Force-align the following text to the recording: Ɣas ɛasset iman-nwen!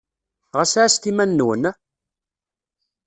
Ɣas 0.57 0.73
ɛasset 0.81 1.09
iman-nwen! 1.11 1.63